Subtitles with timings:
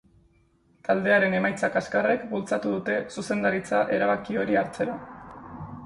[0.87, 4.99] Taldearen emaitza kaskarrek bultzatu dute zuzendaritza erabaki hori hartzera.